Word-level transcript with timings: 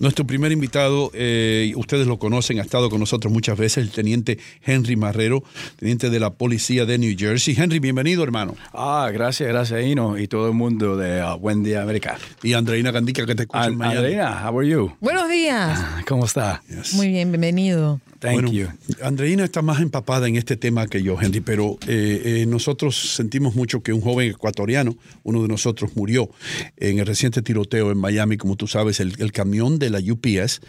Nuestro 0.00 0.26
primer 0.26 0.50
invitado, 0.50 1.12
eh, 1.14 1.72
ustedes 1.76 2.08
lo 2.08 2.18
conocen, 2.18 2.58
ha 2.58 2.62
estado 2.62 2.90
con 2.90 2.98
nosotros 2.98 3.32
muchas 3.32 3.56
veces, 3.56 3.78
el 3.84 3.92
teniente 3.92 4.40
Henry 4.64 4.96
Marrero, 4.96 5.44
teniente 5.76 6.10
de 6.10 6.18
la 6.18 6.30
policía 6.30 6.84
de 6.84 6.98
New 6.98 7.14
Jersey. 7.16 7.54
Henry, 7.56 7.78
bienvenido, 7.78 8.24
hermano. 8.24 8.56
Ah, 8.72 9.08
gracias, 9.12 9.48
gracias, 9.48 9.84
Ino, 9.84 10.18
y 10.18 10.26
todo 10.26 10.48
el 10.48 10.54
mundo 10.54 10.96
de 10.96 11.22
uh, 11.22 11.38
Buen 11.38 11.62
Día 11.62 11.82
América. 11.82 12.18
Y 12.42 12.54
Andreina 12.54 12.90
Gandica, 12.90 13.24
que 13.24 13.36
te 13.36 13.42
escucha 13.42 13.66
en 13.66 13.76
Miami. 13.76 13.98
Andreina, 13.98 14.50
how 14.50 14.58
are 14.58 14.68
you? 14.68 14.92
Buenos 15.00 15.30
días. 15.30 15.78
¿Cómo 16.08 16.24
está? 16.24 16.60
Muy 16.94 17.10
bien, 17.10 17.30
bienvenido. 17.30 18.00
Thank 18.18 18.32
Bueno, 18.34 18.52
you. 18.52 18.68
Andreina 19.02 19.44
está 19.44 19.60
más 19.60 19.80
empapada 19.80 20.26
en 20.26 20.36
este 20.36 20.56
tema 20.56 20.86
que 20.88 21.02
yo, 21.02 21.20
Henry, 21.20 21.40
pero 21.40 21.78
eh, 21.86 22.40
eh, 22.42 22.46
nosotros 22.48 22.96
sentimos 23.14 23.54
mucho 23.54 23.82
que 23.82 23.92
un 23.92 24.00
joven 24.00 24.30
ecuatoriano, 24.30 24.96
uno 25.24 25.42
de 25.42 25.48
nosotros, 25.48 25.90
murió 25.94 26.30
en 26.78 26.98
el 26.98 27.06
reciente 27.06 27.42
tiroteo 27.42 27.92
en 27.92 27.98
Miami, 27.98 28.38
como 28.38 28.56
tú 28.56 28.66
sabes, 28.66 28.98
el, 28.98 29.14
el 29.18 29.30
camión 29.30 29.78
de 29.78 29.83
la 29.90 29.98
UPS 30.00 30.60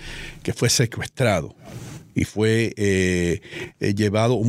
que 0.43 0.53
fue 0.53 0.69
secuestrado 0.69 1.55
y 2.15 2.23
fue 2.23 2.73
eh, 2.77 3.41
eh, 3.79 3.93
llevado 3.93 4.41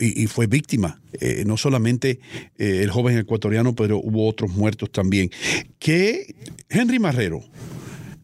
y, 0.00 0.24
y 0.24 0.26
fue 0.26 0.46
víctima. 0.46 1.00
Eh, 1.20 1.44
no 1.46 1.56
solamente 1.56 2.18
el 2.58 2.90
joven 2.90 3.16
ecuatoriano, 3.18 3.74
pero 3.74 3.98
hubo 3.98 4.28
otros 4.28 4.50
muertos 4.50 4.90
también. 4.90 5.30
Que 5.78 6.34
Henry 6.68 6.98
Marrero, 6.98 7.42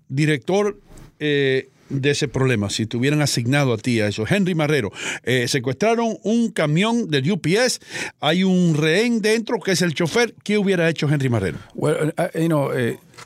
director 0.09 0.81
de 1.19 2.11
ese 2.11 2.29
problema, 2.29 2.71
si 2.71 2.87
te 2.87 2.97
hubieran 2.97 3.23
asignado 3.23 3.73
a 3.73 3.79
ti 3.79 4.01
a 4.01 4.09
eso. 4.09 4.25
Henry 4.29 4.55
Marrero, 4.55 4.93
eh, 5.23 5.49
secuestraron 5.49 6.17
un 6.23 6.51
camión 6.51 7.09
del 7.09 7.31
UPS, 7.31 7.81
hay 8.21 8.45
un 8.45 8.75
rehén 8.75 9.21
dentro 9.21 9.59
que 9.61 9.73
es 9.73 9.83
el 9.83 9.95
chofer. 9.95 10.35
¿Qué 10.45 10.59
hubiera 10.59 10.89
hecho 10.89 11.09
Henry 11.09 11.29
Marrero? 11.29 11.59
Well, 11.75 12.13
uh, 12.19 12.39
you 12.39 12.49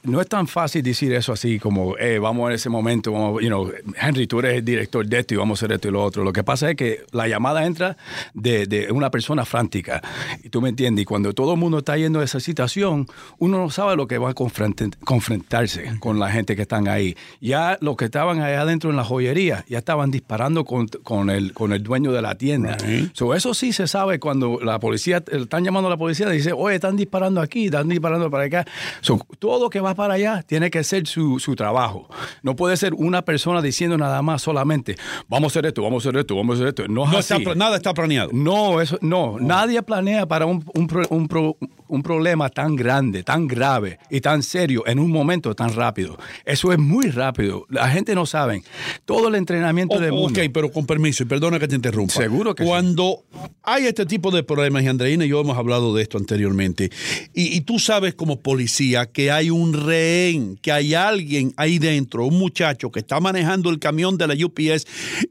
no 0.05 0.21
es 0.21 0.29
tan 0.29 0.47
fácil 0.47 0.83
decir 0.83 1.13
eso 1.13 1.33
así 1.33 1.59
como, 1.59 1.97
eh, 1.99 2.19
vamos 2.19 2.49
en 2.51 2.55
ese 2.55 2.69
momento, 2.69 3.13
vamos, 3.13 3.43
you 3.43 3.49
know, 3.49 3.71
Henry, 4.01 4.27
tú 4.27 4.39
eres 4.41 4.55
el 4.59 4.65
director 4.65 5.07
de 5.07 5.19
esto 5.19 5.35
y 5.35 5.37
vamos 5.37 5.59
a 5.63 5.67
hacer 5.67 5.75
esto 5.75 5.89
y 5.89 5.91
lo 5.91 6.03
otro. 6.03 6.25
Lo 6.25 6.33
que 6.33 6.45
pasa 6.45 6.71
es 6.71 6.77
que 6.77 7.05
la 7.13 7.29
llamada 7.29 7.65
entra 7.65 7.97
de, 8.35 8.67
de 8.67 8.91
una 8.91 9.11
persona 9.11 9.45
frántica, 9.45 10.03
y 10.43 10.49
tú 10.49 10.61
me 10.61 10.71
entiendes, 10.71 11.03
y 11.03 11.05
cuando 11.05 11.33
todo 11.33 11.53
el 11.55 11.59
mundo 11.59 11.79
está 11.79 11.97
yendo 11.97 12.21
a 12.21 12.25
esa 12.25 12.41
situación, 12.41 13.07
uno 13.39 13.59
no 13.59 13.71
sabe 13.71 13.97
lo 13.97 14.07
que 14.07 14.19
va 14.19 14.31
a 14.31 14.35
confront- 14.35 14.97
confrontarse 15.05 15.99
con 16.01 16.19
la 16.19 16.31
gente 16.31 16.57
que 16.57 16.63
están 16.63 16.89
ahí. 16.89 17.17
Ya 17.41 17.79
los 17.81 17.97
que 17.97 18.07
estaban 18.07 18.41
allá 18.41 18.63
adentro 18.63 18.91
en 18.91 18.97
la 18.97 19.05
joyería, 19.05 19.65
ya 19.69 19.79
estaban 19.79 20.11
disparando 20.11 20.65
con, 20.65 20.89
con 20.89 21.31
el, 21.31 21.53
con 21.53 21.73
el 21.73 21.83
dueño 21.83 22.13
de 22.13 22.23
la 22.23 22.35
tienda. 22.37 22.77
So, 23.13 23.35
eso 23.35 23.55
sí 23.55 23.73
se 23.73 23.87
sabe 23.87 24.19
cuando 24.19 24.59
la 24.63 24.79
policía, 24.79 25.23
están 25.31 25.65
llamando 25.65 25.89
a 25.89 25.91
la 25.91 25.97
policía 25.97 26.33
y 26.33 26.37
dice, 26.37 26.53
oye, 26.53 26.77
están 26.77 26.97
disparando 26.97 27.41
aquí, 27.41 27.67
están 27.67 27.89
disparando 27.89 28.31
para 28.31 28.45
acá. 28.45 28.65
So, 29.01 29.21
todo 29.39 29.69
que 29.69 29.81
va 29.83 29.95
para 29.95 30.15
allá 30.15 30.43
tiene 30.43 30.71
que 30.71 30.83
ser 30.85 31.07
su, 31.07 31.39
su 31.39 31.55
trabajo. 31.57 32.09
No 32.43 32.57
puede 32.57 32.77
ser 32.77 32.95
una 32.95 33.23
persona 33.23 33.61
diciendo 33.61 33.99
nada 33.99 34.23
más 34.23 34.43
solamente, 34.43 34.97
vamos 35.29 35.51
a 35.51 35.59
hacer 35.59 35.67
esto, 35.67 35.83
vamos 35.83 36.05
a 36.07 36.09
hacer 36.09 36.21
esto, 36.21 36.37
vamos 36.37 36.55
a 36.55 36.57
hacer 36.57 36.69
esto. 36.69 36.89
No, 36.89 37.05
es 37.05 37.11
No 37.13 37.19
así. 37.19 37.35
está 37.35 37.55
nada 37.55 37.77
está 37.77 37.93
planeado. 37.93 38.31
No, 38.33 38.81
eso, 38.81 38.99
no, 39.01 39.37
nadie 39.41 39.83
planea 39.83 40.27
para 40.27 40.47
un, 40.47 40.65
un 40.75 40.89
un 41.11 41.29
pro- 41.29 41.57
un 41.93 42.03
problema 42.03 42.49
tan 42.49 42.75
grande, 42.75 43.23
tan 43.23 43.47
grave 43.47 43.99
y 44.09 44.23
tan 44.23 44.43
serio 44.43 44.83
en 44.87 44.99
un 44.99 45.11
momento 45.11 45.55
tan 45.55 45.75
rápido. 45.75 46.17
Eso 46.47 46.73
es 46.73 46.79
muy 46.79 47.11
rápido. 47.11 47.67
La 47.69 47.91
gente 47.91 48.15
no 48.15 48.25
sabe. 48.25 48.63
Todo 49.05 49.29
el 49.29 49.35
entrenamiento 49.35 50.01
del 50.01 50.13
mundo. 50.13 50.41
ok, 50.41 50.49
pero 50.55 50.73
con 50.73 50.87
permiso, 50.87 51.23
y 51.23 51.27
perdona 51.27 51.59
que 51.59 51.69
te 51.69 51.75
interrumpa. 51.75 52.15
Seguro 52.15 52.55
que 52.55 52.63
sí. 52.63 52.69
Cuando 52.69 53.25
hay 53.63 53.85
este 53.85 54.07
tipo 54.07 54.31
de 54.31 54.43
problemas, 54.43 54.83
y 54.85 54.89
Andreina 54.89 55.27
y 55.27 55.29
yo 55.29 55.43
hemos 55.43 55.59
hablado 55.59 55.95
de 55.95 56.03
esto 56.03 56.17
anteriormente, 56.17 56.91
y, 57.35 57.55
y 57.55 57.61
tú 57.61 57.79
sabes 57.79 58.15
como 58.15 58.41
policía 58.41 59.05
que 59.05 59.31
hay 59.31 59.51
un 59.51 59.75
rehén, 59.75 60.57
que 60.63 60.73
hay 60.73 60.95
alguien 60.95 61.53
ahí 61.59 61.79
dentro, 61.79 62.25
un 62.25 62.39
muchacho 62.39 62.91
que 62.91 63.01
está 63.01 63.21
manejando 63.21 63.69
el 63.69 63.79
camión 63.79 64.17
de 64.17 64.29
la 64.29 64.35
UPS, 64.47 64.87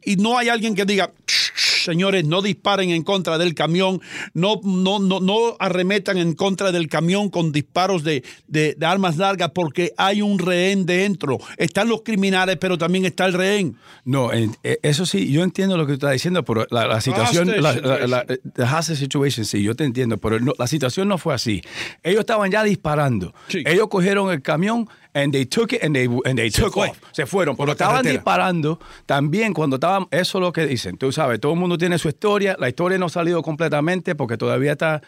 y 0.06 0.18
no 0.18 0.38
hay 0.38 0.50
alguien 0.50 0.76
que 0.76 0.86
diga, 0.86 1.12
"Shh, 1.26 1.52
shh, 1.56 1.71
señores, 1.84 2.26
no 2.26 2.42
disparen 2.42 2.90
en 2.92 3.04
contra 3.04 3.38
del 3.38 3.54
camión, 3.56 4.02
no, 4.34 4.60
no, 4.64 5.00
no, 5.00 5.20
no 5.20 5.56
arremetan 5.60 6.18
en 6.18 6.34
contra 6.34 6.72
del 6.72 6.88
camión 6.88 7.30
con 7.30 7.52
disparos 7.52 8.04
de, 8.04 8.24
de- 8.48 8.76
de 8.78 8.86
armas 8.86 9.18
largas 9.18 9.52
porque 9.54 9.94
hay 9.98 10.22
un 10.22 10.40
rehén 10.40 10.86
dentro. 10.86 11.38
Están 11.58 11.90
los 11.90 12.02
criminales, 12.04 12.58
pero 12.60 12.78
también 12.78 13.06
está 13.06 13.26
el 13.26 13.34
rehén. 13.34 13.76
No, 14.06 14.32
eh, 14.34 14.50
eso 14.82 15.06
sí, 15.06 15.32
yo 15.32 15.44
entiendo 15.44 15.78
lo 15.78 15.86
que 15.86 15.92
tú 15.94 16.06
estás 16.06 16.14
diciendo, 16.14 16.44
pero 16.44 16.66
la, 16.70 16.88
la 16.88 17.02
situación, 17.02 17.50
Hostage 17.50 17.62
la, 17.62 17.74
la, 17.98 18.08
la- 18.08 18.20
situation. 18.22 18.52
the 18.56 18.64
hostage 18.64 18.96
situation, 19.00 19.46
sí, 19.46 19.62
yo 19.64 19.76
te 19.76 19.84
entiendo, 19.84 20.18
pero 20.18 20.40
no- 20.40 20.54
la 20.58 20.68
situación 20.68 21.08
no 21.08 21.18
fue 21.18 21.34
así. 21.34 21.62
Ellos 22.04 22.22
estaban 22.22 22.50
ya 22.52 22.64
disparando. 22.64 23.34
Ellos 23.66 23.88
cogieron 23.90 24.32
el 24.32 24.42
camión 24.42 24.88
and 25.14 25.34
they 25.34 25.46
took 25.46 25.74
it 25.74 25.84
and 25.84 25.94
they, 25.96 26.06
and 26.06 26.36
they 26.38 26.50
Se 26.50 26.62
took 26.64 26.74
fue. 26.74 26.90
off. 26.90 26.98
Se 27.12 27.26
fueron, 27.26 27.56
Por 27.56 27.66
pero 27.66 27.74
estaban 27.74 27.96
carretera. 27.98 28.14
disparando 28.14 28.80
también 29.06 29.54
cuando 29.54 29.76
estaban, 29.76 30.08
eso 30.12 30.38
es 30.38 30.42
lo 30.42 30.52
que 30.54 30.66
dicen, 30.66 30.98
tú 30.98 31.12
sabes, 31.12 31.40
todo 31.40 31.54
el 31.54 31.60
mundo 31.60 31.78
tiene 31.78 31.98
su 31.98 32.08
historia, 32.08 32.56
la 32.60 32.70
historia 32.70 32.98
no 32.98 33.08
ha 33.08 33.10
salido 33.10 33.42
completamente 33.42 34.16
porque 34.16 34.38
todavía 34.38 34.72
está 34.74 35.02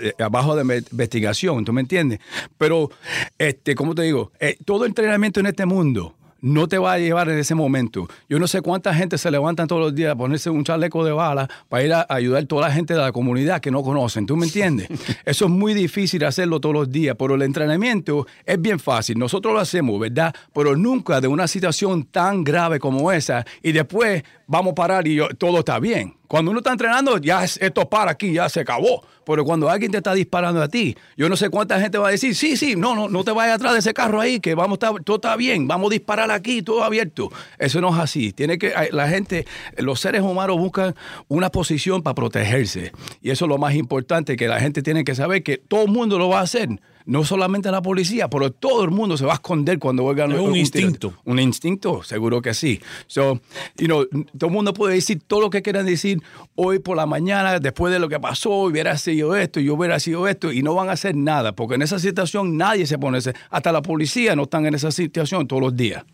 eh, 0.00 0.12
abajo 0.22 0.56
de 0.56 0.82
investigación, 0.90 1.64
¿tú 1.64 1.72
me 1.72 1.80
entiendes? 1.80 2.18
Pero, 2.58 2.90
este, 3.38 3.74
¿cómo 3.74 3.94
te 3.94 4.02
digo? 4.02 4.32
Eh, 4.40 4.56
todo 4.64 4.84
entrenamiento 4.86 5.40
en 5.40 5.46
este 5.46 5.66
mundo 5.66 6.14
no 6.40 6.68
te 6.68 6.78
va 6.78 6.92
a 6.92 6.98
llevar 6.98 7.28
en 7.28 7.38
ese 7.38 7.54
momento. 7.54 8.08
Yo 8.28 8.38
no 8.38 8.46
sé 8.46 8.62
cuánta 8.62 8.94
gente 8.94 9.18
se 9.18 9.30
levantan 9.30 9.66
todos 9.66 9.82
los 9.82 9.94
días 9.94 10.12
a 10.12 10.16
ponerse 10.16 10.50
un 10.50 10.64
chaleco 10.64 11.04
de 11.04 11.12
bala 11.12 11.48
para 11.68 11.84
ir 11.84 11.92
a 11.92 12.06
ayudar 12.08 12.44
a 12.44 12.46
toda 12.46 12.68
la 12.68 12.74
gente 12.74 12.94
de 12.94 13.00
la 13.00 13.12
comunidad 13.12 13.60
que 13.60 13.70
no 13.70 13.82
conocen. 13.82 14.26
¿Tú 14.26 14.36
me 14.36 14.46
entiendes? 14.46 14.88
Eso 15.24 15.46
es 15.46 15.50
muy 15.50 15.74
difícil 15.74 16.24
hacerlo 16.24 16.60
todos 16.60 16.74
los 16.74 16.90
días, 16.90 17.16
pero 17.18 17.34
el 17.34 17.42
entrenamiento 17.42 18.26
es 18.44 18.60
bien 18.60 18.78
fácil. 18.78 19.18
Nosotros 19.18 19.52
lo 19.54 19.60
hacemos, 19.60 19.98
¿verdad? 19.98 20.34
Pero 20.52 20.76
nunca 20.76 21.20
de 21.20 21.28
una 21.28 21.48
situación 21.48 22.04
tan 22.04 22.44
grave 22.44 22.78
como 22.78 23.10
esa 23.12 23.44
y 23.62 23.72
después 23.72 24.22
vamos 24.48 24.72
a 24.72 24.74
parar 24.74 25.06
y 25.06 25.20
todo 25.38 25.60
está 25.60 25.78
bien. 25.78 26.14
Cuando 26.26 26.50
uno 26.50 26.58
está 26.60 26.72
entrenando, 26.72 27.16
ya 27.18 27.44
es- 27.44 27.58
esto 27.62 27.88
para 27.88 28.10
aquí, 28.10 28.32
ya 28.32 28.48
se 28.48 28.60
acabó. 28.60 29.02
Pero 29.24 29.44
cuando 29.44 29.68
alguien 29.68 29.92
te 29.92 29.98
está 29.98 30.14
disparando 30.14 30.62
a 30.62 30.68
ti, 30.68 30.96
yo 31.16 31.28
no 31.28 31.36
sé 31.36 31.50
cuánta 31.50 31.78
gente 31.80 31.98
va 31.98 32.08
a 32.08 32.10
decir, 32.10 32.34
sí, 32.34 32.56
sí, 32.56 32.74
no, 32.76 32.94
no, 32.94 33.08
no 33.10 33.24
te 33.24 33.30
vayas 33.30 33.56
atrás 33.56 33.74
de 33.74 33.78
ese 33.80 33.92
carro 33.92 34.20
ahí, 34.20 34.40
que 34.40 34.54
vamos 34.54 34.78
todo 34.78 35.16
está 35.16 35.36
bien, 35.36 35.68
vamos 35.68 35.90
a 35.90 35.94
disparar 35.94 36.30
aquí, 36.30 36.62
todo 36.62 36.82
abierto. 36.82 37.30
Eso 37.58 37.80
no 37.82 37.90
es 37.94 38.00
así. 38.00 38.32
Tiene 38.32 38.56
que, 38.58 38.72
la 38.90 39.06
gente, 39.08 39.46
los 39.76 40.00
seres 40.00 40.22
humanos 40.22 40.56
buscan 40.58 40.94
una 41.28 41.50
posición 41.50 42.02
para 42.02 42.14
protegerse. 42.14 42.92
Y 43.20 43.30
eso 43.30 43.44
es 43.44 43.48
lo 43.50 43.58
más 43.58 43.74
importante, 43.74 44.34
que 44.36 44.48
la 44.48 44.60
gente 44.60 44.82
tiene 44.82 45.04
que 45.04 45.14
saber 45.14 45.42
que 45.42 45.58
todo 45.58 45.84
el 45.84 45.90
mundo 45.90 46.18
lo 46.18 46.30
va 46.30 46.40
a 46.40 46.42
hacer. 46.44 46.68
No 47.08 47.24
solamente 47.24 47.70
la 47.70 47.80
policía, 47.80 48.28
pero 48.28 48.52
todo 48.52 48.84
el 48.84 48.90
mundo 48.90 49.16
se 49.16 49.24
va 49.24 49.32
a 49.32 49.34
esconder 49.36 49.78
cuando 49.78 50.04
oigan 50.04 50.30
Es 50.30 50.38
un 50.38 50.44
tiro- 50.52 50.56
instinto. 50.56 51.14
un 51.24 51.38
instinto, 51.38 52.02
seguro 52.02 52.42
que 52.42 52.52
sí. 52.52 52.80
So, 53.06 53.40
you 53.78 53.86
know, 53.86 54.04
todo 54.36 54.48
el 54.48 54.52
mundo 54.52 54.74
puede 54.74 54.94
decir 54.94 55.20
todo 55.26 55.40
lo 55.40 55.48
que 55.50 55.62
quieran 55.62 55.86
decir 55.86 56.22
hoy 56.54 56.78
por 56.80 56.96
la 56.98 57.06
mañana, 57.06 57.58
después 57.60 57.92
de 57.92 57.98
lo 57.98 58.10
que 58.10 58.20
pasó, 58.20 58.50
hubiera 58.50 58.96
sido 58.98 59.34
esto, 59.36 59.58
yo 59.58 59.74
hubiera 59.74 59.98
sido 59.98 60.28
esto, 60.28 60.52
y 60.52 60.62
no 60.62 60.74
van 60.74 60.90
a 60.90 60.92
hacer 60.92 61.16
nada, 61.16 61.52
porque 61.52 61.76
en 61.76 61.82
esa 61.82 61.98
situación 61.98 62.56
nadie 62.58 62.86
se 62.86 62.98
pone, 62.98 63.18
ese- 63.18 63.32
hasta 63.48 63.72
la 63.72 63.80
policía 63.80 64.36
no 64.36 64.42
están 64.42 64.66
en 64.66 64.74
esa 64.74 64.90
situación 64.92 65.48
todos 65.48 65.62
los 65.62 65.74
días. 65.76 66.04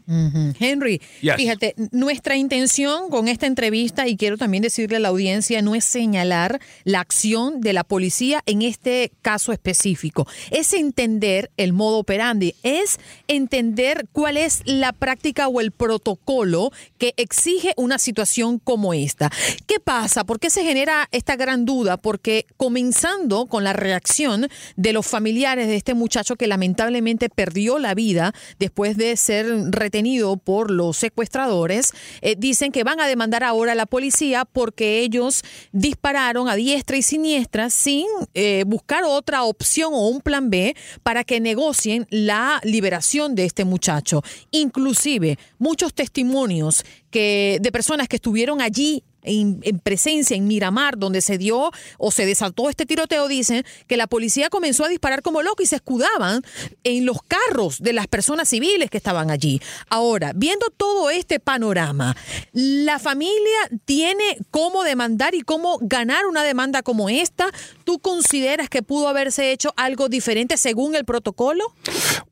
Henry, 0.60 1.00
Yes. 1.20 1.34
fíjate, 1.36 1.74
nuestra 1.90 2.36
intención 2.36 3.10
con 3.10 3.26
esta 3.28 3.46
entrevista, 3.46 4.06
y 4.06 4.16
quiero 4.16 4.36
también 4.38 4.62
decirle 4.62 4.96
a 4.96 5.00
la 5.00 5.08
audiencia, 5.08 5.60
no 5.60 5.74
es 5.74 5.84
señalar 5.84 6.60
la 6.84 7.00
acción 7.00 7.60
de 7.60 7.72
la 7.72 7.82
policía 7.84 8.42
en 8.46 8.62
este 8.62 9.10
caso 9.22 9.52
específico, 9.52 10.26
es 10.50 10.72
entender 10.84 11.50
el 11.56 11.72
modo 11.72 11.98
operandi, 11.98 12.54
es 12.62 12.98
entender 13.28 14.06
cuál 14.12 14.36
es 14.36 14.62
la 14.64 14.92
práctica 14.92 15.48
o 15.48 15.60
el 15.60 15.72
protocolo 15.72 16.70
que 16.98 17.14
exige 17.16 17.72
una 17.76 17.98
situación 17.98 18.58
como 18.58 18.94
esta. 18.94 19.30
¿Qué 19.66 19.80
pasa? 19.80 20.24
¿Por 20.24 20.38
qué 20.38 20.50
se 20.50 20.64
genera 20.64 21.08
esta 21.10 21.36
gran 21.36 21.64
duda? 21.64 21.96
Porque 21.96 22.46
comenzando 22.56 23.46
con 23.46 23.64
la 23.64 23.72
reacción 23.72 24.48
de 24.76 24.92
los 24.92 25.06
familiares 25.06 25.68
de 25.68 25.76
este 25.76 25.94
muchacho 25.94 26.36
que 26.36 26.46
lamentablemente 26.46 27.28
perdió 27.28 27.78
la 27.78 27.94
vida 27.94 28.32
después 28.58 28.96
de 28.96 29.16
ser 29.16 29.46
retenido 29.70 30.36
por 30.36 30.70
los 30.70 30.96
secuestradores, 30.96 31.92
eh, 32.20 32.36
dicen 32.38 32.72
que 32.72 32.84
van 32.84 33.00
a 33.00 33.06
demandar 33.06 33.44
ahora 33.44 33.72
a 33.72 33.74
la 33.74 33.86
policía 33.86 34.44
porque 34.44 35.00
ellos 35.00 35.42
dispararon 35.72 36.48
a 36.48 36.54
diestra 36.54 36.96
y 36.96 37.02
siniestra 37.02 37.70
sin 37.70 38.06
eh, 38.34 38.64
buscar 38.66 39.04
otra 39.04 39.44
opción 39.44 39.92
o 39.94 40.08
un 40.08 40.20
plan 40.20 40.50
B 40.50 40.63
para 41.02 41.24
que 41.24 41.40
negocien 41.40 42.06
la 42.10 42.60
liberación 42.64 43.34
de 43.34 43.44
este 43.44 43.64
muchacho. 43.64 44.22
Inclusive 44.50 45.38
muchos 45.58 45.92
testimonios 45.94 46.84
que 47.10 47.58
de 47.60 47.72
personas 47.72 48.08
que 48.08 48.16
estuvieron 48.16 48.60
allí 48.60 49.02
en, 49.24 49.60
en 49.62 49.78
presencia 49.80 50.36
en 50.36 50.46
Miramar, 50.46 50.98
donde 50.98 51.20
se 51.20 51.38
dio 51.38 51.70
o 51.98 52.10
se 52.10 52.26
desató 52.26 52.70
este 52.70 52.86
tiroteo, 52.86 53.26
dicen 53.28 53.64
que 53.86 53.96
la 53.96 54.06
policía 54.06 54.50
comenzó 54.50 54.84
a 54.84 54.88
disparar 54.88 55.22
como 55.22 55.42
loco 55.42 55.62
y 55.62 55.66
se 55.66 55.76
escudaban 55.76 56.42
en 56.84 57.04
los 57.06 57.18
carros 57.22 57.80
de 57.80 57.92
las 57.92 58.06
personas 58.06 58.48
civiles 58.48 58.90
que 58.90 58.96
estaban 58.98 59.30
allí. 59.30 59.60
Ahora, 59.88 60.32
viendo 60.34 60.66
todo 60.76 61.10
este 61.10 61.40
panorama, 61.40 62.16
la 62.52 62.98
familia 62.98 63.34
tiene 63.84 64.38
cómo 64.50 64.84
demandar 64.84 65.34
y 65.34 65.40
cómo 65.42 65.78
ganar 65.80 66.26
una 66.26 66.42
demanda 66.42 66.82
como 66.82 67.08
esta. 67.08 67.50
¿Tú 67.84 67.98
consideras 67.98 68.68
que 68.68 68.82
pudo 68.82 69.08
haberse 69.08 69.52
hecho 69.52 69.72
algo 69.76 70.08
diferente 70.08 70.56
según 70.56 70.94
el 70.96 71.04
protocolo? 71.04 71.64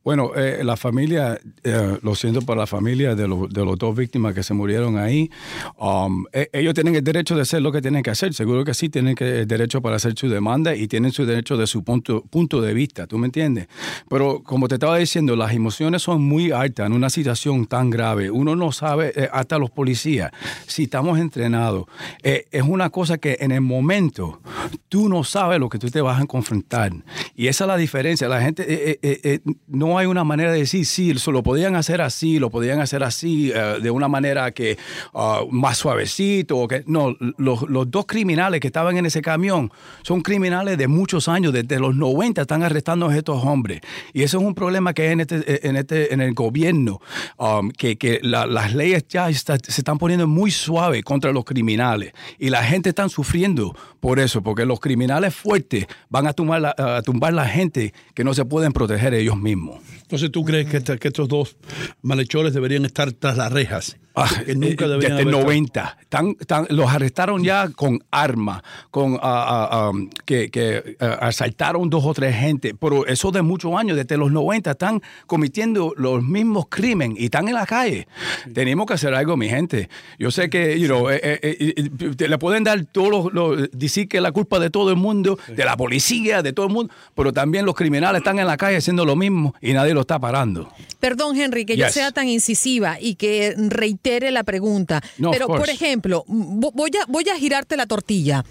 Bueno, 0.04 0.32
eh, 0.34 0.62
la 0.64 0.76
familia, 0.76 1.38
eh, 1.62 1.98
lo 2.02 2.14
siento 2.14 2.42
por 2.42 2.56
la 2.56 2.66
familia 2.66 3.14
de, 3.14 3.28
los- 3.28 3.48
de 3.50 3.64
los 3.64 3.78
dos 3.78 3.94
víctimas 3.96 4.34
que 4.34 4.42
se 4.42 4.54
murieron 4.54 4.98
ahí. 4.98 5.30
Um, 5.78 6.24
e- 6.32 6.50
ellos 6.52 6.74
tienen 6.82 6.96
el 6.96 7.04
derecho 7.04 7.36
de 7.36 7.42
hacer 7.42 7.62
lo 7.62 7.70
que 7.70 7.80
tienen 7.80 8.02
que 8.02 8.10
hacer. 8.10 8.34
Seguro 8.34 8.64
que 8.64 8.74
sí 8.74 8.88
tienen 8.88 9.14
el 9.20 9.46
derecho 9.46 9.80
para 9.80 9.94
hacer 9.94 10.14
su 10.16 10.28
demanda 10.28 10.74
y 10.74 10.88
tienen 10.88 11.12
su 11.12 11.24
derecho 11.24 11.56
de 11.56 11.68
su 11.68 11.84
punto, 11.84 12.22
punto 12.22 12.60
de 12.60 12.74
vista. 12.74 13.06
¿Tú 13.06 13.18
me 13.18 13.26
entiendes? 13.26 13.68
Pero 14.08 14.42
como 14.42 14.66
te 14.66 14.74
estaba 14.74 14.96
diciendo, 14.96 15.36
las 15.36 15.52
emociones 15.52 16.02
son 16.02 16.24
muy 16.24 16.50
altas 16.50 16.86
en 16.86 16.92
una 16.92 17.08
situación 17.08 17.66
tan 17.66 17.88
grave. 17.88 18.32
Uno 18.32 18.56
no 18.56 18.72
sabe, 18.72 19.12
eh, 19.14 19.28
hasta 19.32 19.58
los 19.58 19.70
policías, 19.70 20.32
si 20.66 20.84
estamos 20.84 21.20
entrenados. 21.20 21.86
Eh, 22.24 22.46
es 22.50 22.62
una 22.62 22.90
cosa 22.90 23.16
que 23.16 23.36
en 23.38 23.52
el 23.52 23.60
momento 23.60 24.40
tú 24.88 25.08
no 25.08 25.22
sabes 25.22 25.60
lo 25.60 25.68
que 25.68 25.78
tú 25.78 25.88
te 25.88 26.00
vas 26.00 26.20
a 26.20 26.26
confrontar. 26.26 26.90
Y 27.36 27.46
esa 27.46 27.62
es 27.62 27.68
la 27.68 27.76
diferencia. 27.76 28.28
La 28.28 28.42
gente, 28.42 28.64
eh, 28.66 29.40
no 29.68 29.98
hay 29.98 30.06
una 30.06 30.24
manera 30.24 30.50
de 30.50 30.58
decir, 30.58 30.84
sí, 30.84 31.14
lo 31.26 31.44
podían 31.44 31.76
hacer 31.76 32.00
así, 32.00 32.40
lo 32.40 32.50
podían 32.50 32.80
hacer 32.80 33.04
así, 33.04 33.52
de 33.80 33.90
una 33.92 34.08
manera 34.08 34.50
que 34.50 34.78
ah, 35.14 35.42
más 35.48 35.78
suavecito. 35.78 36.58
o 36.58 36.66
no, 36.86 37.16
los, 37.38 37.62
los 37.68 37.90
dos 37.90 38.06
criminales 38.06 38.60
que 38.60 38.66
estaban 38.68 38.96
en 38.96 39.06
ese 39.06 39.22
camión 39.22 39.70
son 40.02 40.20
criminales 40.22 40.78
de 40.78 40.88
muchos 40.88 41.28
años, 41.28 41.52
desde 41.52 41.78
los 41.78 41.94
90 41.96 42.42
están 42.42 42.62
arrestando 42.62 43.08
a 43.08 43.16
estos 43.16 43.44
hombres. 43.44 43.80
Y 44.12 44.22
eso 44.22 44.38
es 44.38 44.44
un 44.44 44.54
problema 44.54 44.94
que 44.94 45.02
hay 45.02 45.08
en, 45.12 45.20
este, 45.20 45.68
en, 45.68 45.76
este, 45.76 46.12
en 46.14 46.20
el 46.20 46.34
gobierno, 46.34 47.00
um, 47.38 47.70
que, 47.70 47.96
que 47.96 48.20
la- 48.22 48.46
las 48.46 48.74
leyes 48.74 49.04
ya 49.08 49.28
está- 49.28 49.56
se 49.58 49.80
están 49.80 49.98
poniendo 49.98 50.26
muy 50.26 50.50
suaves 50.50 51.02
contra 51.04 51.32
los 51.32 51.44
criminales. 51.44 52.12
Y 52.38 52.50
la 52.50 52.62
gente 52.64 52.88
está 52.90 53.08
sufriendo 53.08 53.74
por 54.00 54.18
eso, 54.18 54.42
porque 54.42 54.64
los 54.66 54.80
criminales 54.80 55.34
fuertes 55.34 55.86
van 56.08 56.26
a 56.26 56.32
tumbar, 56.32 56.60
la, 56.60 56.74
a 56.76 57.02
tumbar 57.02 57.32
la 57.32 57.46
gente 57.46 57.92
que 58.14 58.24
no 58.24 58.34
se 58.34 58.44
pueden 58.44 58.72
proteger 58.72 59.14
ellos 59.14 59.36
mismos. 59.38 59.80
Entonces, 60.02 60.30
¿tú 60.30 60.44
crees 60.44 60.66
que 60.68 61.08
estos 61.08 61.28
dos 61.28 61.56
malhechores 62.02 62.52
deberían 62.52 62.84
estar 62.84 63.12
tras 63.12 63.36
las 63.36 63.52
rejas? 63.52 63.96
Ah, 64.14 64.28
que 64.44 64.54
nunca 64.54 64.84
eh, 64.84 64.88
deberían 64.88 65.16
desde 65.16 65.22
el 65.22 65.28
haber 65.28 65.28
estado- 65.28 65.42
90. 65.44 65.98
Tan- 66.08 66.34
tan- 66.34 66.66
los 66.70 66.90
arrestaron 66.90 67.42
ya 67.42 67.68
con 67.70 67.98
armas, 68.10 68.62
con, 68.90 69.14
ah, 69.14 69.20
ah, 69.22 69.68
ah, 69.72 69.92
que, 70.26 70.50
que, 70.50 70.96
ah, 71.00 71.18
asaltaron 71.22 71.88
dos 71.88 72.04
o 72.04 72.12
tres 72.12 72.36
gente, 72.36 72.74
pero 72.78 73.06
eso 73.06 73.30
de 73.30 73.40
muchos 73.42 73.74
años, 73.74 73.96
desde 73.96 74.16
los 74.18 74.30
90, 74.30 74.72
están 74.72 75.00
cometiendo 75.26 75.94
los 75.96 76.22
mismos 76.22 76.66
crímenes 76.68 77.18
y 77.20 77.24
están 77.26 77.48
en 77.48 77.54
la 77.54 77.64
calle. 77.66 78.06
Tenemos 78.52 78.86
que 78.86 78.94
hacer 78.94 79.14
algo, 79.14 79.36
mi 79.36 79.48
gente. 79.48 79.88
Yo 80.18 80.30
sé 80.30 80.50
que 80.50 80.78
you 80.78 80.86
know, 80.86 81.08
eh, 81.08 81.18
eh, 81.22 81.38
eh, 81.42 81.74
eh, 81.76 82.14
te 82.16 82.28
le 82.28 82.38
pueden 82.38 82.64
dar 82.64 82.84
todos 82.84 83.08
los, 83.08 83.32
los- 83.32 83.70
decir 83.72 84.08
que 84.08 84.18
es 84.18 84.22
la 84.22 84.32
culpa 84.32 84.58
de 84.58 84.68
todo 84.68 84.90
el 84.90 84.96
mundo, 84.96 85.38
de 85.48 85.64
la 85.64 85.76
policía, 85.76 86.42
de 86.42 86.52
todo 86.52 86.66
el 86.66 86.72
mundo, 86.72 86.92
pero 87.14 87.32
también 87.32 87.64
los 87.64 87.74
criminales 87.74 88.18
están 88.20 88.38
en 88.38 88.46
la 88.46 88.56
calle 88.58 88.76
haciendo 88.76 89.06
lo 89.06 89.16
mismo 89.16 89.54
y 89.62 89.72
nadie 89.72 89.94
lo 89.94 90.02
está 90.02 90.18
parando. 90.18 90.70
Perdón, 91.00 91.36
Henry, 91.40 91.64
que 91.64 91.76
yo 91.76 91.88
sea 91.88 92.12
tan 92.12 92.28
incisiva 92.28 93.00
y 93.00 93.14
que 93.14 93.54
reitere 94.02 94.30
la 94.30 94.42
pregunta. 94.44 95.00
No, 95.18 95.30
Pero, 95.30 95.46
por 95.46 95.68
ejemplo, 95.70 96.24
vo- 96.26 96.72
voy 96.74 96.90
a, 97.00 97.06
voy 97.06 97.28
a 97.28 97.36
girarte 97.36 97.76
la 97.76 97.86
tortilla. 97.86 98.44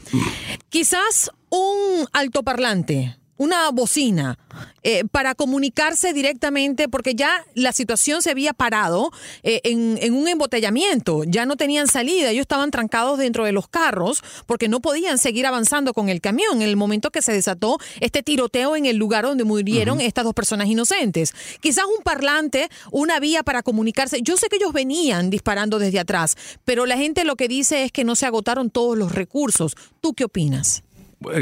Quizás 0.70 1.30
un 1.50 2.08
altoparlante, 2.14 3.18
una 3.42 3.72
bocina, 3.72 4.38
eh, 4.84 5.04
para 5.12 5.34
comunicarse 5.34 6.14
directamente, 6.14 6.88
porque 6.88 7.16
ya 7.16 7.44
la 7.56 7.72
situación 7.72 8.22
se 8.22 8.30
había 8.30 8.54
parado 8.54 9.12
eh, 9.42 9.62
en, 9.64 9.98
en 10.00 10.14
un 10.14 10.28
embotellamiento, 10.28 11.24
ya 11.24 11.48
no 11.48 11.56
tenían 11.56 11.88
salida, 11.88 12.30
ellos 12.30 12.42
estaban 12.42 12.70
trancados 12.70 13.18
dentro 13.18 13.44
de 13.44 13.52
los 13.52 13.68
carros 13.68 14.24
porque 14.46 14.68
no 14.68 14.80
podían 14.80 15.18
seguir 15.18 15.48
avanzando 15.48 15.96
con 15.96 16.08
el 16.08 16.22
camión 16.22 16.62
en 16.62 16.68
el 16.68 16.76
momento 16.76 17.10
que 17.10 17.24
se 17.24 17.34
desató 17.34 17.80
este 18.00 18.22
tiroteo 18.22 18.76
en 18.76 18.86
el 18.86 18.98
lugar 18.98 19.24
donde 19.24 19.44
murieron 19.44 20.02
estas 20.02 20.24
dos 20.24 20.36
personas 20.36 20.68
inocentes. 20.68 21.34
Quizás 21.62 21.86
un 21.86 22.04
parlante, 22.04 22.70
una 22.92 23.20
vía 23.20 23.42
para 23.42 23.64
comunicarse. 23.64 24.22
Yo 24.22 24.38
sé 24.38 24.50
que 24.50 24.58
ellos 24.58 24.72
venían 24.72 25.32
disparando 25.32 25.80
desde 25.80 26.00
atrás, 26.00 26.38
pero 26.64 26.86
la 26.86 26.98
gente 26.98 27.24
lo 27.24 27.36
que 27.36 27.48
dice 27.48 27.86
es 27.86 27.92
que 27.92 28.04
no 28.04 28.16
se 28.16 28.28
agotaron 28.28 28.70
todos 28.70 28.96
los 28.96 29.12
recursos. 29.12 29.76
¿Tú 30.00 30.14
qué 30.14 30.26
opinas? 30.26 30.84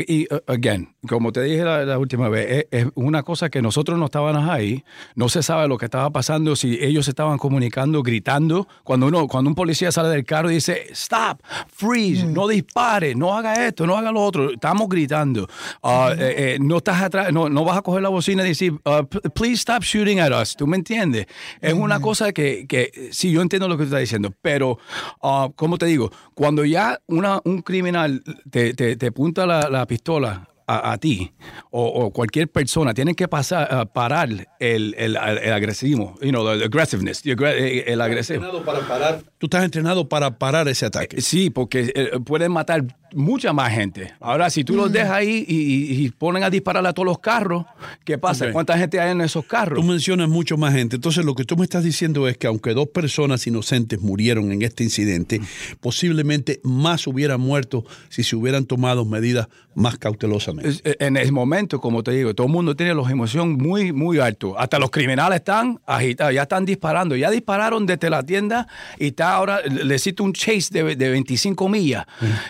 Y, 0.08 0.28
uh, 0.34 0.40
again, 0.48 0.90
como 1.08 1.32
te 1.32 1.42
dije 1.44 1.64
la, 1.64 1.86
la 1.86 1.98
última 1.98 2.28
vez, 2.28 2.68
es, 2.72 2.86
es 2.86 2.88
una 2.96 3.24
cosa 3.24 3.50
que 3.50 3.62
nosotros 3.62 3.98
no 3.98 4.06
estábamos 4.06 4.50
ahí, 4.50 4.84
no 5.16 5.30
se 5.30 5.42
sabe 5.42 5.68
lo 5.68 5.78
que 5.78 5.86
estaba 5.86 6.10
pasando, 6.10 6.56
si 6.56 6.78
ellos 6.82 7.08
estaban 7.08 7.38
comunicando, 7.38 8.04
gritando. 8.04 8.68
Cuando 8.84 9.08
uno, 9.08 9.28
cuando 9.28 9.50
un 9.50 9.56
policía 9.56 9.92
sale 9.92 10.10
del 10.10 10.26
carro 10.26 10.52
y 10.52 10.56
dice, 10.56 10.88
stop, 10.92 11.42
freeze, 11.68 12.26
no 12.26 12.48
dispare, 12.48 13.16
no 13.16 13.38
haga 13.38 13.66
esto, 13.68 13.88
no 13.88 13.96
haga 13.98 14.12
lo 14.12 14.22
otro, 14.22 14.52
estamos 14.52 14.90
gritando. 14.90 15.48
Uh, 15.82 16.10
eh, 16.18 16.56
eh, 16.56 16.58
no 16.60 16.78
estás 16.78 17.02
atrás, 17.02 17.32
no, 17.32 17.48
no 17.50 17.64
vas 17.64 17.78
a 17.78 17.82
coger 17.82 18.02
la 18.02 18.10
bocina 18.10 18.44
y 18.44 18.50
decir, 18.50 18.74
uh, 18.74 19.06
p- 19.06 19.30
please 19.30 19.62
stop 19.62 19.84
shooting 19.84 20.20
at 20.20 20.32
us, 20.32 20.56
¿tú 20.56 20.68
me 20.68 20.76
entiendes? 20.76 21.26
Es 21.62 21.74
una 21.74 22.02
cosa 22.02 22.34
que, 22.34 22.66
que, 22.68 23.10
sí, 23.12 23.32
yo 23.32 23.42
entiendo 23.42 23.68
lo 23.68 23.78
que 23.78 23.84
tú 23.84 23.88
estás 23.88 24.02
diciendo, 24.02 24.34
pero, 24.42 24.78
uh, 25.22 25.52
como 25.56 25.78
te 25.78 25.86
digo, 25.86 26.12
cuando 26.34 26.66
ya 26.66 27.00
una, 27.08 27.40
un 27.46 27.62
criminal 27.62 28.22
te, 28.50 28.74
te, 28.74 28.96
te 28.98 29.08
apunta 29.08 29.46
la, 29.46 29.69
la 29.70 29.86
pistola 29.86 30.48
a, 30.70 30.92
a 30.92 30.98
ti 31.00 31.32
o, 31.72 31.84
o 31.86 32.12
cualquier 32.12 32.48
persona, 32.48 32.94
tienen 32.94 33.16
que 33.16 33.28
pasar, 33.28 33.74
a 33.74 33.86
parar 33.86 34.30
el, 34.60 34.96
el, 34.98 35.16
el 35.18 35.54
agresivo, 35.54 36.16
you 36.22 36.30
know, 36.30 36.46
the 36.58 36.66
aggressiveness, 36.66 37.22
the 37.24 37.32
eh, 37.32 37.86
el 37.88 38.02
agresivo. 38.02 38.64
Para 38.64 38.80
parar, 38.88 39.24
tú 39.38 39.48
estás 39.48 39.64
entrenado 39.64 40.08
para 40.08 40.38
parar 40.38 40.68
ese 40.68 40.86
ataque. 40.86 41.22
Sí, 41.22 41.50
porque 41.50 41.92
eh, 41.96 42.20
pueden 42.24 42.52
matar 42.52 42.86
mucha 43.14 43.52
más 43.54 43.74
gente. 43.74 44.14
Ahora, 44.20 44.52
si 44.52 44.64
tú 44.64 44.76
los 44.76 44.92
dejas 44.92 45.12
ahí 45.12 45.44
y, 45.48 45.56
y- 45.56 46.06
y 46.06 46.10
ponen 46.12 46.44
a 46.44 46.50
disparar 46.52 46.86
a 46.86 46.94
todos 46.94 47.08
los 47.08 47.18
carros, 47.20 47.66
¿qué 48.06 48.20
pasa? 48.20 48.52
¿Cuánta 48.52 48.78
gente 48.78 49.00
hay 49.00 49.12
en 49.12 49.22
esos 49.22 49.46
carros? 49.46 49.80
Tú 49.80 49.84
mencionas 49.86 50.30
mucho 50.30 50.58
más 50.58 50.74
gente. 50.76 50.98
Entonces, 50.98 51.26
lo 51.26 51.34
que 51.34 51.44
tú 51.44 51.58
me 51.58 51.64
estás 51.64 51.84
diciendo 51.84 52.28
es 52.28 52.38
que 52.38 52.46
aunque 52.46 52.76
dos 52.76 52.88
personas 52.90 53.48
inocentes 53.48 54.00
murieron 54.00 54.52
en 54.52 54.62
este 54.62 54.84
incidente, 54.84 55.42
posiblemente 55.80 56.60
más 56.64 57.08
hubieran 57.08 57.42
muerto 57.42 57.84
si 58.10 58.22
se 58.24 58.36
hubieran 58.36 58.66
tomado 58.66 59.06
medidas 59.06 59.48
más 59.74 59.98
cautelosamente. 59.98 60.59
Eh, 60.64 60.96
En 61.00 61.18
el 61.18 61.32
momento, 61.32 61.80
como 61.80 62.04
te 62.04 62.12
digo, 62.12 62.34
todo 62.34 62.48
el 62.48 62.54
mundo 62.54 62.76
tiene 62.76 62.94
los 62.94 63.10
emociones 63.10 63.58
muy, 63.58 63.92
muy 63.92 64.20
altos. 64.20 64.54
Hasta 64.58 64.80
los 64.80 64.90
criminales 64.90 65.38
están 65.38 65.80
agitados, 65.86 66.34
ya 66.34 66.44
están 66.44 66.66
disparando. 66.66 67.16
Ya 67.16 67.30
dispararon 67.30 67.86
desde 67.86 68.10
la 68.10 68.24
tienda 68.24 68.68
y 68.98 69.08
está 69.08 69.34
ahora, 69.34 69.62
le 69.62 70.00
cito 70.00 70.24
un 70.24 70.34
chase 70.34 70.70
de, 70.72 70.96
de 70.96 71.10
25 71.10 71.68
millas. 71.70 72.06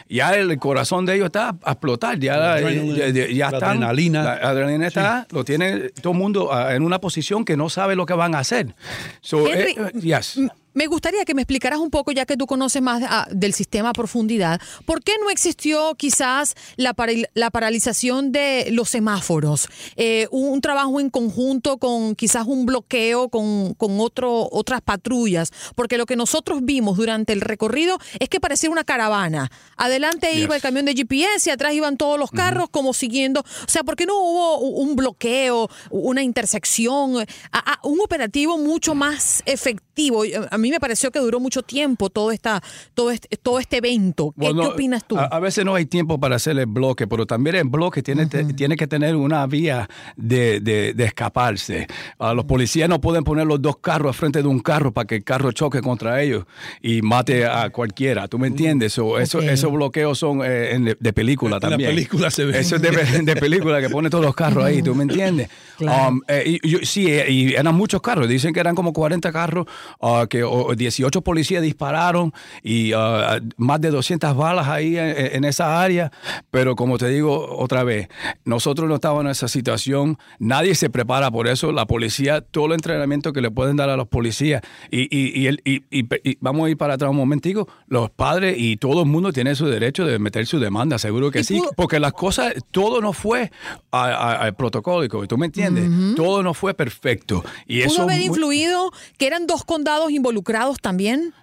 Ya 0.07 0.33
el 0.35 0.57
corazón 0.59 1.05
de 1.05 1.15
ellos 1.15 1.27
está 1.27 1.55
a 1.63 1.71
explotar. 1.71 2.19
Ya, 2.19 2.37
La 2.37 2.59
eh, 2.59 2.63
adrenalina, 2.65 2.97
ya- 2.97 3.27
ya- 3.27 3.51
la 3.51 3.57
están- 3.57 3.69
adrenalina. 3.69 4.23
La 4.23 4.31
adrenalina 4.33 4.87
está, 4.87 5.27
lo 5.31 5.43
tiene 5.43 5.89
todo 6.01 6.13
el 6.13 6.19
mundo 6.19 6.53
ah, 6.53 6.75
en 6.75 6.83
una 6.83 6.99
posición 6.99 7.45
que 7.45 7.55
no 7.57 7.69
sabe 7.69 7.95
lo 7.95 8.05
que 8.05 8.13
van 8.13 8.35
a 8.35 8.39
hacer. 8.39 8.75
So, 9.21 9.47
Henry, 9.47 9.71
eh, 9.77 9.91
yes. 10.01 10.39
Me 10.79 10.87
gustaría 10.87 11.25
que 11.25 11.33
me 11.33 11.41
explicaras 11.41 11.77
un 11.79 11.89
poco, 11.89 12.13
ya 12.13 12.25
que 12.25 12.37
tú 12.37 12.47
conoces 12.47 12.81
más 12.81 13.03
ah, 13.05 13.27
del 13.31 13.53
sistema 13.53 13.89
a 13.89 13.93
profundidad, 13.93 14.61
¿por 14.85 15.03
qué 15.03 15.11
no 15.21 15.29
existió 15.29 15.93
quizás 15.95 16.55
la, 16.77 16.95
la 17.33 17.49
paralización 17.49 18.31
de 18.31 18.69
los 18.71 18.87
semáforos? 18.89 19.67
Eh, 19.97 20.29
un, 20.31 20.47
un 20.53 20.61
trabajo 20.61 21.01
en 21.01 21.09
conjunto 21.09 21.79
con 21.79 22.15
quizás 22.15 22.47
un 22.47 22.65
bloqueo 22.65 23.27
con, 23.27 23.73
con 23.73 23.99
otro, 23.99 24.47
otras 24.53 24.79
patrullas, 24.81 25.51
porque 25.75 25.97
lo 25.97 26.05
que 26.05 26.15
nosotros 26.15 26.59
vimos 26.63 26.95
durante 26.95 27.33
el 27.33 27.41
recorrido 27.41 27.97
es 28.17 28.29
que 28.29 28.39
parecía 28.39 28.69
una 28.69 28.85
caravana. 28.85 29.51
Adelante 29.75 30.31
iba 30.33 30.55
el 30.55 30.61
camión 30.61 30.85
de 30.85 30.93
GPS 30.93 31.49
y 31.49 31.51
atrás 31.51 31.73
iban 31.73 31.97
todos 31.97 32.17
los 32.17 32.31
carros 32.31 32.69
como 32.69 32.93
siguiendo. 32.93 33.41
O 33.41 33.67
sea, 33.69 33.83
¿por 33.83 33.97
qué 33.97 34.05
no 34.05 34.17
hubo 34.17 34.59
un 34.59 34.95
bloqueo, 34.95 35.69
una 35.89 36.23
intersección, 36.23 37.17
a- 37.51 37.73
a- 37.73 37.79
un 37.83 37.99
operativo 37.99 38.57
mucho 38.57 38.95
más 38.95 39.43
efectivo? 39.45 40.23
A 40.49 40.57
mí 40.57 40.68
me 40.71 40.79
pareció 40.79 41.11
que 41.11 41.19
duró 41.19 41.39
mucho 41.39 41.61
tiempo 41.63 42.09
todo, 42.09 42.31
esta, 42.31 42.61
todo, 42.93 43.11
este, 43.11 43.35
todo 43.37 43.59
este 43.59 43.77
evento. 43.77 44.33
¿Qué, 44.37 44.45
Bueno, 44.45 44.61
qué 44.61 44.67
opinas 44.69 45.03
tú? 45.07 45.17
A, 45.17 45.25
a 45.25 45.39
veces 45.39 45.65
no 45.65 45.75
hay 45.75 45.85
tiempo 45.85 46.19
para 46.19 46.35
hacer 46.35 46.57
el 46.57 46.65
bloque, 46.65 47.07
pero 47.07 47.25
también 47.25 47.55
el 47.55 47.63
bloque 47.67 48.01
tiene, 48.03 48.25
te- 48.27 48.43
tiene 48.53 48.75
que 48.75 48.87
tener 48.87 49.15
una 49.15 49.45
vía 49.47 49.89
de, 50.15 50.59
de- 50.59 50.93
de 50.93 51.03
escaparse. 51.05 51.87
Ah, 52.17 52.33
los 52.33 52.45
policías 52.45 52.89
no 52.89 52.99
pueden 53.01 53.23
poner 53.23 53.45
los 53.47 53.61
dos 53.61 53.77
carros 53.77 54.09
al 54.09 54.13
frente 54.13 54.41
de 54.41 54.47
un 54.47 54.59
carro 54.59 54.91
para 54.91 55.05
que 55.07 55.15
el 55.15 55.23
carro 55.23 55.51
choque 55.51 55.81
contra 55.81 56.21
ellos 56.21 56.45
y 56.81 57.01
mate 57.01 57.45
a 57.45 57.69
cualquiera. 57.69 58.27
¿Tú 58.27 58.39
me 58.39 58.47
entiendes? 58.47 58.97
O 58.99 59.19
eso, 59.19 59.39
Ok. 59.39 59.45
esos 59.45 59.71
bloqueos 59.71 60.17
son 60.17 60.41
eh, 60.43 60.73
en- 60.75 60.97
de 60.99 61.13
película 61.13 61.57
En 61.57 61.61
la 61.61 61.69
también. 61.69 61.89
película 61.91 62.29
se 62.31 62.45
ve. 62.45 62.59
Eso 62.59 62.75
es 62.77 62.81
de, 62.81 62.91
de 63.23 63.35
película 63.35 63.79
que 63.81 63.89
pone 63.89 64.09
todos 64.09 64.23
los 64.25 64.35
carros 64.35 64.63
ahí. 64.65 64.81
¿Tú 64.81 64.95
me 64.95 65.03
entiendes? 65.03 65.49
Claro. 65.79 66.09
Um, 66.09 66.21
eh, 66.27 66.59
y, 66.61 66.69
yo- 66.69 66.79
sí, 66.83 67.07
eh, 67.07 67.31
y 67.31 67.53
eran 67.53 67.73
muchos 67.73 68.01
carros. 68.01 68.27
Dicen 68.27 68.53
que 68.53 68.59
eran 68.59 68.75
como 68.75 68.91
40 68.91 69.31
carros, 69.31 69.65
ah, 70.01 70.27
que 70.29 70.43
o- 70.43 70.49
18 70.75 71.21
policías 71.21 71.61
dispararon 71.61 72.33
y 72.63 72.93
ah, 72.93 73.39
más 73.57 73.81
de 73.81 73.89
200 73.91 74.35
balas 74.35 74.67
ahí 74.67 74.97
en, 74.97 75.15
en 75.35 75.45
esa 75.45 75.81
área. 75.81 76.11
Pero 76.51 76.75
como 76.75 76.97
te 76.97 77.07
digo 77.09 77.57
otra 77.57 77.83
vez, 77.83 78.07
nosotros 78.45 78.87
no 78.89 78.95
estábamos 78.95 79.25
en 79.25 79.31
esa 79.31 79.47
situación. 79.47 80.17
Nadie 80.39 80.75
se 80.75 80.89
prepara 80.89 81.31
por 81.31 81.47
eso. 81.47 81.71
La 81.71 81.85
policía, 81.85 82.41
todo 82.41 82.67
el 82.67 82.73
entrenamiento 82.73 83.33
que 83.33 83.41
le 83.41 83.51
pueden 83.51 83.75
dar 83.77 83.89
a 83.89 83.97
los 83.97 84.07
policías. 84.07 84.61
Y, 84.91 85.01
y- 85.15 85.39
y 85.39 85.47
el- 85.47 85.61
y- 85.65 86.37
vamos 86.39 86.67
a 86.67 86.69
ir 86.69 86.77
para 86.77 86.93
atrás 86.95 87.09
un 87.11 87.17
momentico. 87.17 87.67
Los 87.87 88.09
padres 88.09 88.55
y 88.57 88.77
todo 88.77 89.01
el 89.03 89.07
mundo 89.07 89.31
tiene 89.33 89.55
su 89.55 89.65
derecho 89.67 90.05
de 90.05 90.19
meter 90.19 90.45
su 90.45 90.59
demanda. 90.59 90.97
Seguro 90.99 91.31
que 91.31 91.43
sí. 91.43 91.61
Porque 91.75 91.99
las 91.99 92.13
cosas, 92.13 92.53
todo 92.71 93.01
no 93.01 93.13
fue 93.13 93.51
al 93.91 94.55
protocólico. 94.55 95.27
¿Tú 95.27 95.37
me 95.37 95.47
entiendes? 95.47 96.15
Todo 96.15 96.43
no 96.43 96.53
fue 96.53 96.73
perfecto. 96.73 97.43
Y 97.67 97.81
eso 97.81 97.89
¿Pudo 97.95 98.03
haber 98.03 98.17
muy- 98.17 98.25
influido 98.27 98.91
que 99.17 99.27
eran 99.27 99.47
dos 99.47 99.63
condados 99.65 100.11
involucrados 100.11 100.38
también? 100.81 101.33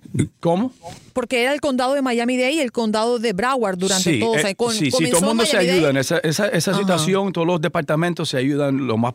¿Cómo? 0.40 0.72
Porque 1.12 1.42
era 1.42 1.52
el 1.52 1.60
condado 1.60 1.94
de 1.94 2.02
Miami-Dade 2.02 2.52
y 2.52 2.60
el 2.60 2.72
condado 2.72 3.18
de 3.18 3.32
Broward 3.32 3.78
durante 3.78 4.14
sí, 4.14 4.20
todo. 4.20 4.32
o 4.32 4.36
eh, 4.36 4.42
sea, 4.42 4.54
con- 4.54 4.72
sí, 4.72 4.90
sí, 4.90 5.10
todo 5.10 5.20
el 5.20 5.26
mundo 5.26 5.46
se 5.46 5.56
ayuda 5.56 5.90
en 5.90 5.96
esa, 5.96 6.18
esa, 6.18 6.74
situación, 6.74 7.32
todos 7.32 7.46
los 7.46 7.60
departamentos 7.60 8.28
se 8.28 8.38
ayudan 8.38 8.86
lo 8.86 8.96
más 8.96 9.14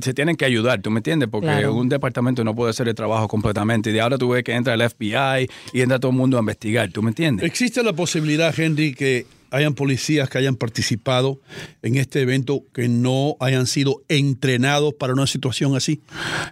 se 0.00 0.14
tienen 0.14 0.36
que 0.36 0.44
ayudar, 0.44 0.80
¿tú 0.80 0.90
me 0.90 0.98
entiendes? 0.98 1.28
Porque 1.28 1.46
Claro. 1.46 1.74
un 1.74 1.88
departamento 1.88 2.44
no 2.44 2.54
puede 2.54 2.70
hacer 2.70 2.88
el 2.88 2.94
trabajo 2.94 3.28
completamente. 3.28 3.90
Y 3.90 3.92
de 3.92 4.00
ahora 4.00 4.18
tú 4.18 4.28
ves 4.30 4.44
que 4.44 4.52
entra 4.52 4.74
el 4.74 4.82
FBI 4.82 5.48
y 5.72 5.80
entra 5.80 5.98
todo 5.98 6.10
el 6.10 6.16
mundo 6.16 6.36
a 6.36 6.40
investigar, 6.40 6.90
¿tú 6.90 7.02
me 7.02 7.10
entiendes? 7.10 7.44
¿Existe 7.46 7.82
la 7.82 7.92
posibilidad, 7.92 8.58
Henry, 8.58 8.94
que 8.94 9.26
hayan 9.50 9.74
policías 9.74 10.28
que 10.28 10.38
hayan 10.38 10.56
participado 10.56 11.38
en 11.82 11.96
este 11.96 12.20
evento 12.20 12.64
que 12.72 12.88
no 12.88 13.36
hayan 13.38 13.66
sido 13.66 14.02
entrenados 14.08 14.94
para 14.94 15.12
una 15.12 15.26
situación 15.26 15.76
así? 15.76 16.00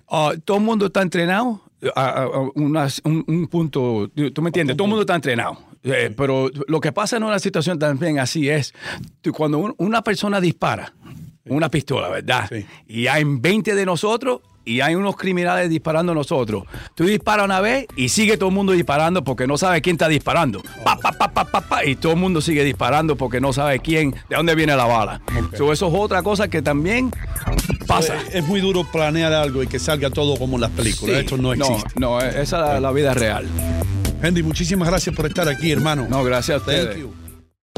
Ah, 0.09 0.35
todo 0.45 0.59
el 0.59 0.63
mundo 0.63 0.87
está 0.87 1.03
entrenado 1.03 1.63
a, 1.95 2.01
a- 2.01 2.23
a 2.25 2.41
unas- 2.55 3.01
un, 3.05 3.25
un 3.27 3.47
punto, 3.49 4.11
tú 4.33 4.43
me 4.43 4.49
entiendes, 4.49 4.77
todo 4.77 4.87
el 4.87 4.91
mundo 4.91 5.03
está 5.03 5.15
entrenado. 5.15 5.59
Eh, 5.85 6.15
pero 6.17 6.49
lo 6.69 6.81
que 6.81 6.93
pasa 6.93 7.17
en 7.17 7.25
una 7.25 7.39
situación 7.41 7.79
también 7.79 8.19
así 8.21 8.49
es, 8.49 8.73
tú- 9.21 9.33
cuando 9.33 9.59
un- 9.59 9.75
una 9.79 10.03
persona 10.03 10.41
dispara 10.41 10.93
una 11.47 11.69
pistola, 11.69 12.09
¿verdad? 12.09 12.49
Sí. 12.49 12.65
Y 12.87 13.07
hay 13.09 13.25
20 13.27 13.75
de 13.75 13.85
nosotros 13.85 14.43
y 14.65 14.81
hay 14.81 14.95
unos 14.95 15.17
criminales 15.17 15.69
disparando 15.69 16.13
a 16.13 16.15
nosotros. 16.15 16.63
Tú 16.95 17.05
disparas 17.05 17.45
una 17.47 17.61
vez 17.61 17.87
y 17.97 18.11
sigue 18.11 18.37
todo 18.37 18.51
el 18.51 18.55
mundo 18.55 18.71
disparando 18.71 19.25
porque 19.25 19.49
no 19.49 19.59
sabe 19.59 19.83
quién 19.83 19.95
está 19.95 20.07
disparando. 20.07 20.63
Pa, 20.85 20.97
pa, 20.97 21.11
pa, 21.11 21.33
pa, 21.33 21.45
pa, 21.45 21.61
pa, 21.63 21.85
y 21.85 21.97
todo 21.97 22.13
el 22.13 22.19
mundo 22.21 22.41
sigue 22.41 22.63
disparando 22.63 23.17
porque 23.17 23.41
no 23.41 23.53
sabe 23.53 23.81
quién, 23.81 24.13
de 24.31 24.37
dónde 24.37 24.55
viene 24.55 24.77
la 24.77 24.85
bala. 24.85 25.21
So, 25.59 25.73
eso 25.73 25.89
es 25.89 25.95
otra 25.97 26.23
cosa 26.23 26.47
que 26.47 26.63
también 26.63 27.11
pasa. 27.97 28.15
Es, 28.33 28.45
muy 28.47 28.61
duro 28.61 28.85
planear 28.91 29.33
algo 29.33 29.63
y 29.63 29.67
que 29.67 29.79
salga 29.79 30.11
todo 30.11 30.37
como 30.37 30.57
en 30.57 30.63
las 30.63 30.71
películas. 30.71 31.17
Sí. 31.17 31.21
Esto 31.21 31.37
no 31.37 31.53
existe. 31.53 31.91
No, 31.97 32.21
esa 32.21 32.41
es 32.41 32.53
la, 32.53 32.81
la 32.81 32.93
vida 32.93 33.15
real. 33.15 33.47
Henry, 34.23 34.43
muchísimas 34.43 34.89
gracias 34.89 35.15
por 35.15 35.27
estar 35.27 35.49
aquí, 35.49 35.73
hermano. 35.73 36.07
No, 36.09 36.23
gracias 36.23 36.63
a 36.63 36.65
Thank 36.65 36.79
ustedes. 36.79 36.99
you. 36.99 37.22